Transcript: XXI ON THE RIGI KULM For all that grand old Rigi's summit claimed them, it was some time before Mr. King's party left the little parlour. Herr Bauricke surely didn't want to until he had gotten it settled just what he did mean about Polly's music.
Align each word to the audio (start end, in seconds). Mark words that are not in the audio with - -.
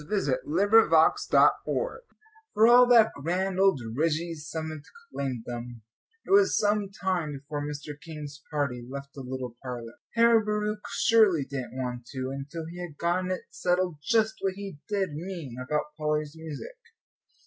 XXI 0.01 0.03
ON 0.03 0.09
THE 0.09 0.67
RIGI 0.67 1.49
KULM 1.63 1.99
For 2.55 2.67
all 2.67 2.87
that 2.87 3.11
grand 3.21 3.59
old 3.59 3.79
Rigi's 3.93 4.47
summit 4.49 4.81
claimed 5.13 5.43
them, 5.45 5.83
it 6.25 6.31
was 6.31 6.57
some 6.57 6.89
time 6.89 7.33
before 7.33 7.63
Mr. 7.63 7.91
King's 8.01 8.41
party 8.49 8.81
left 8.89 9.13
the 9.13 9.21
little 9.21 9.57
parlour. 9.61 9.99
Herr 10.15 10.43
Bauricke 10.43 10.87
surely 11.01 11.45
didn't 11.45 11.77
want 11.77 12.07
to 12.13 12.31
until 12.31 12.65
he 12.65 12.79
had 12.79 12.97
gotten 12.97 13.29
it 13.29 13.41
settled 13.51 13.97
just 14.01 14.33
what 14.41 14.53
he 14.53 14.79
did 14.89 15.13
mean 15.13 15.57
about 15.63 15.95
Polly's 15.99 16.33
music. 16.35 16.77